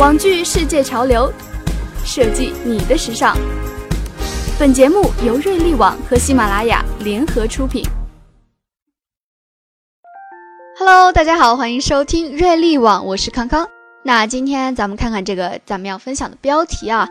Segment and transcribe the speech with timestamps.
[0.00, 1.30] 网剧世界潮流，
[2.06, 3.36] 设计你的时尚。
[4.58, 7.84] 本节目由瑞丽网和喜马拉雅联合出品。
[10.78, 13.68] Hello，大家好，欢迎收听瑞丽网，我是康康。
[14.02, 17.06] 那今天咱们看看这个咱们要分享的标题啊。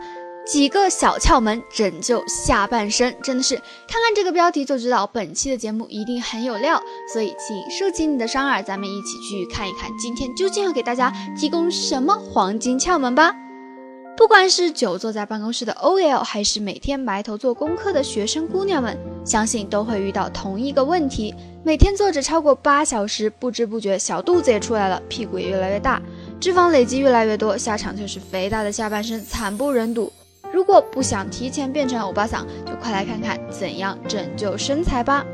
[0.46, 6.82] 几个小窍门拯救下半身，真的是看看这个标题就知道本期的节目一定很有料，
[7.12, 13.34] 所以请竖起你的双耳，咱们一起去看一看今天究竟要给大家提供什么黄金窍门吧。
[14.16, 21.34] 不管是久坐在办公室的 OL，还是每天埋头做功课的学生姑娘们，相信都会遇到同一个问题：
[21.64, 26.02] 每天坐着超过八小时，不知不觉小肚子也出来了，屁股也越来越大，
[26.38, 30.12] 脂肪累积越来越多，下场就是肥大的下半身，惨不忍睹。
[30.52, 35.24] 如果不想提前变成欧巴桑，就快来看看怎样拯救身材吧。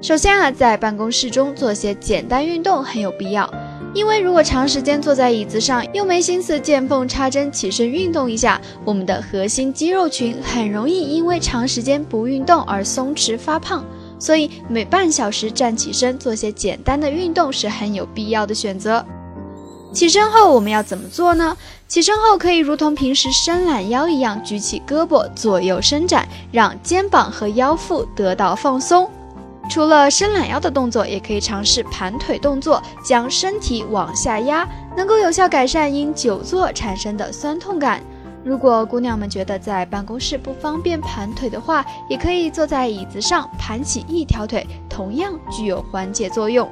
[0.00, 3.48] 首先啊，在办公室中做些简单运动很有必要，
[3.94, 13.84] 因为如果长时间坐在椅子上，又没心思见缝插针起身运动一下，我们的核心肌肉群很容易因为长时间不运动而松弛发胖。
[14.18, 19.04] 所以每半小时站起身做些简单的运动是很有必要的选择。
[19.94, 21.56] 起身后我们要怎么做呢？
[21.86, 29.08] 起身后可以如同平时伸懒腰一样，举起胳膊左右伸展，让肩膀和腰腹得到放松。
[29.70, 38.02] 除了伸懒腰的动作，也可以尝试盘腿动作，将身体往下压，能够有效改善因久坐产生的酸痛感。
[38.44, 46.68] 如果姑娘们觉得在办公室不方便盘腿的话，也可以坐在椅子上盘起一条腿，同样具有缓解作用。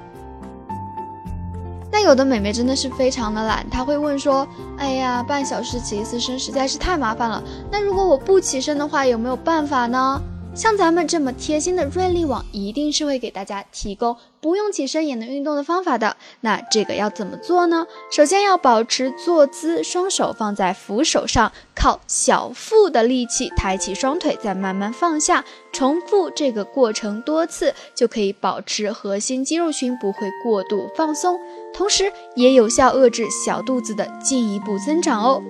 [1.92, 4.48] 那有的美眉真的是非常的懒，她会问说
[4.78, 7.42] ：“哎呀，半小时起一次身实在是太麻烦了。
[7.70, 10.20] 那如果我不起身的话，有没有办法呢？”
[10.54, 16.14] 像咱们这么贴心的瑞丽网，一定是会给大家提供不用起身也能运动的方法的。
[16.42, 17.86] 那这个要怎么做呢？
[18.10, 31.40] 首先要保持坐姿，双手放在扶手上，靠小腹的力气抬起双腿，再慢慢放下，重复这个过程多次，就可以保持核心肌肉群不会过度放松，
[31.72, 35.42] 同时也有效遏制小肚子的进一步增长哦。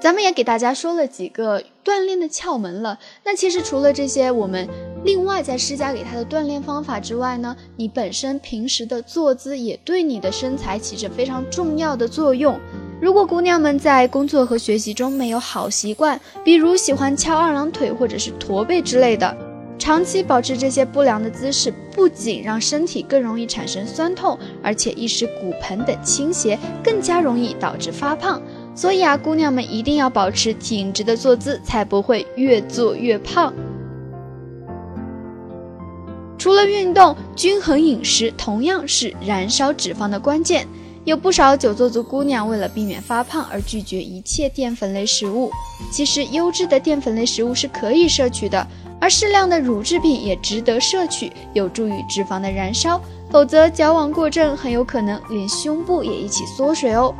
[0.00, 2.98] 咱们也给大家说了几个锻炼的窍门了。
[3.22, 4.66] 那其实除了这些，我们
[5.04, 12.58] 另外再施加给他的锻炼方法之外呢，你本身平时的坐姿也对你的身材起着非常重要的作用。
[12.98, 19.36] 如果姑娘们在工作和学习中没有好习惯，比如喜欢翘二郎腿或者是驼背之类的，
[19.78, 28.40] 长期保持这些不良的姿势，不仅让身体更容易产生酸痛，而且易使骨盆等倾斜，更加容易导致发胖。
[28.80, 33.52] 所以啊，姑娘们一定要保持挺直的坐姿，才不会越坐越胖。
[36.38, 40.66] 除了运动，均衡饮食同样是燃烧脂肪的关键。
[41.04, 45.50] 有不少久坐族姑娘为了避免发胖而拒绝一切淀粉类食物。
[45.92, 48.66] 其实，优质的淀粉类食物是可以摄取的，
[48.98, 52.98] 而适量的乳制品也值得摄取，有助于脂肪的燃烧。
[53.30, 57.14] 否则，矫枉过正，很有可能连胸部也一起缩水哦。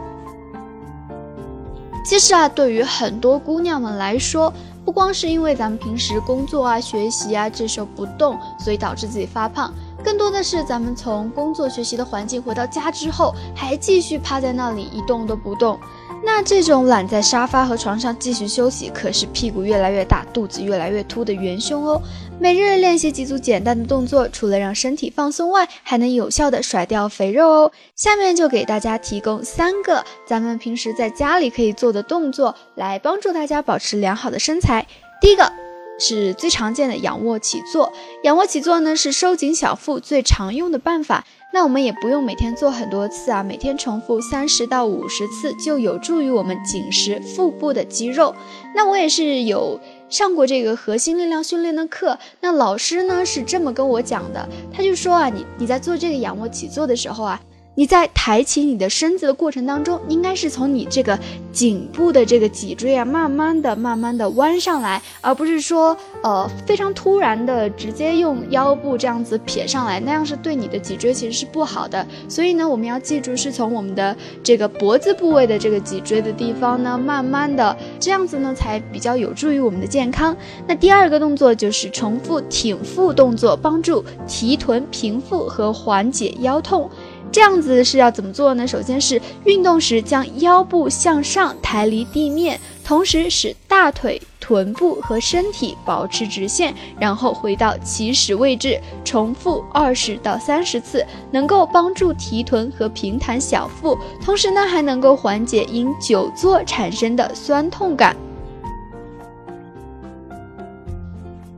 [2.02, 4.52] 其实啊，对于很多姑娘们来说，
[4.84, 9.72] 不光是因为咱们平时工作啊、学习啊这时候不动，所以导致自己发胖，
[10.02, 15.78] 更多的是咱们从工作学习的环境回到家之后，还继续趴在那里一动都不动。
[16.22, 22.00] 那这种懒在沙发和床上继续休息，可是屁股越来越大、肚子越来越凸的元凶哦。
[22.38, 27.72] 每日练习几组简单的动作，除了让身体放松外，还能有效的甩掉肥肉哦。
[27.96, 34.86] 下面就给大家提供三个咱们平时在家里可以做的动作，来帮助大家保持良好的身材。
[35.20, 35.50] 第一个
[35.98, 37.92] 是最常见的仰卧起坐，
[38.24, 41.24] 仰卧起坐呢是收紧小腹最常用的办法。
[41.52, 48.34] 那我们也不用每天做很多次啊，每天重复三十到五十次就有助于我们紧实腹部的肌肉。
[48.74, 57.40] 那我也是有上过这个核心力量训练的课，那老师呢是这么跟我讲的，他就说啊，你你在做这个仰卧起坐的时候啊。
[57.76, 61.18] 你在抬起你的身子的过程当中，应该是从你这个
[61.52, 72.06] 颈部的这个脊椎啊，慢慢的、慢慢的弯上来，而不是说呃非常突然的直接用腰部这样子撇上来，那样是对你的脊椎其实是不好的。
[72.28, 80.36] 所以呢，我们要记住是从我们的这个脖子部位的这个脊椎的地方呢，慢慢的这样子呢，才比较有助于我们的健康。
[80.66, 86.90] 那第二个动作就是重复挺腹动作，帮助提臀平腹和缓解腰痛。
[87.32, 88.66] 这样子是要怎么做呢？
[88.66, 108.16] 首先是运动时将腰部向上抬离地面，同时使大腿、臀部和身体保持直线，然后回到起始位置，重复二十到三十次，能够帮助提臀和平坦小腹，同时呢还能够缓解因久坐产生的酸痛感。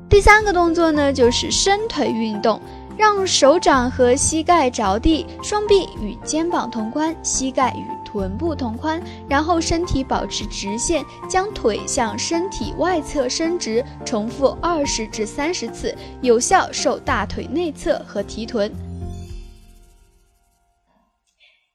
[0.07, 2.61] 第三个动作呢就是伸腿运动。
[2.97, 18.71] 让手掌和膝盖着地，双臂与肩膀同宽，膝盖与臀部同宽，然后身体保持直线，将腿向身体外侧伸直，重复二十至三十次，有效瘦大腿内侧和提臀。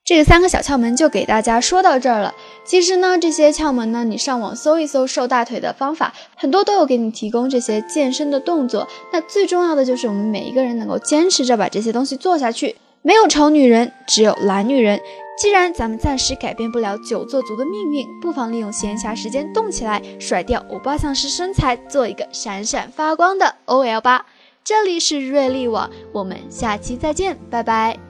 [0.07, 2.33] 这个三个小窍门就给大家说到这儿了。
[2.63, 8.87] 其实呢，这些窍门呢，你上网搜一搜瘦大腿的方法，很多都有给你提供这些健身的动作。
[9.11, 12.77] 那最重要的就是我们每一个人能够坚持着把这些东西做下去。
[13.01, 14.97] 没有丑女人，只有懒女人。
[15.37, 24.25] 既然咱们暂时改变不了久坐族的命运，不妨利用闲暇时间动起来，甩掉欧巴桑式身材，做一个闪闪发光的 OL 吧。
[24.63, 28.06] 这里是瑞丽网，我们下期再见，拜拜。